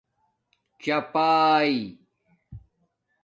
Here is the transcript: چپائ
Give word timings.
چپائ 0.81 1.73